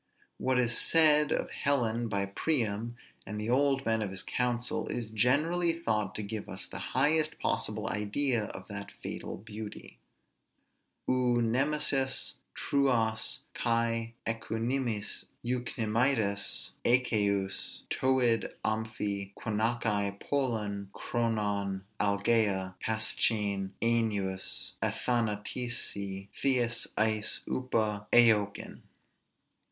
What 0.39 0.57
is 0.57 0.75
said 0.75 1.31
of 1.31 1.51
Helen 1.51 2.07
by 2.07 2.25
Priam 2.25 2.95
and 3.27 3.39
the 3.39 3.51
old 3.51 3.85
men 3.85 4.01
of 4.01 4.09
his 4.09 4.23
council, 4.23 4.87
is 4.87 5.11
generally 5.11 5.73
thought 5.73 6.15
to 6.15 6.23
give 6.23 6.49
us 6.49 6.65
the 6.65 6.79
highest 6.97 7.37
possible 7.37 7.87
idea 7.87 8.45
of 8.45 8.67
that 8.67 8.89
fatal 9.03 9.37
beauty. 9.37 9.99
[Greek: 11.07 11.11
Ou 11.15 11.39
nemesis, 11.43 12.33
Trôas 12.55 13.41
kai 13.53 14.15
euknêmidas 14.25 15.27
'Achaious 15.45 17.83
Toiêd' 17.91 18.53
amphi 18.65 19.33
gunaiki 19.39 20.19
polun 20.19 20.89
chronon 20.93 21.83
algea 21.99 22.73
paschein 22.81 23.73
Ainôs 23.83 24.73
athanatêsi 24.81 26.29
theês 26.35 26.87
eis 26.97 27.41
ôpa 27.47 28.07
eoiken. 28.11 28.81